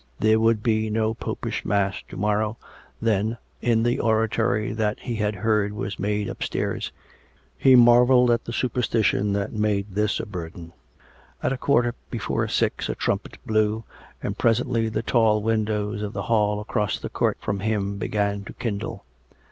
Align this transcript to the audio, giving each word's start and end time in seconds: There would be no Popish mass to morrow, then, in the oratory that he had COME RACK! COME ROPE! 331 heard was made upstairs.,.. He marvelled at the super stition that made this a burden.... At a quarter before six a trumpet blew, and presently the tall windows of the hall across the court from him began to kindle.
There 0.19 0.39
would 0.39 0.63
be 0.63 0.89
no 0.89 1.13
Popish 1.13 1.63
mass 1.63 2.01
to 2.09 2.17
morrow, 2.17 2.57
then, 2.99 3.37
in 3.61 3.83
the 3.83 3.99
oratory 3.99 4.73
that 4.73 4.99
he 5.01 5.17
had 5.17 5.35
COME 5.35 5.43
RACK! 5.43 5.43
COME 5.43 5.43
ROPE! 5.43 5.69
331 5.75 5.77
heard 5.77 5.85
was 5.85 5.99
made 5.99 6.27
upstairs.,.. 6.31 6.91
He 7.55 7.75
marvelled 7.75 8.31
at 8.31 8.45
the 8.45 8.51
super 8.51 8.81
stition 8.81 9.33
that 9.35 9.53
made 9.53 9.93
this 9.93 10.19
a 10.19 10.25
burden.... 10.25 10.73
At 11.43 11.53
a 11.53 11.57
quarter 11.59 11.93
before 12.09 12.47
six 12.47 12.89
a 12.89 12.95
trumpet 12.95 13.37
blew, 13.45 13.83
and 14.23 14.35
presently 14.39 14.89
the 14.89 15.03
tall 15.03 15.43
windows 15.43 16.01
of 16.01 16.13
the 16.13 16.23
hall 16.23 16.59
across 16.59 16.97
the 16.97 17.09
court 17.09 17.37
from 17.39 17.59
him 17.59 17.99
began 17.99 18.43
to 18.45 18.53
kindle. 18.53 19.05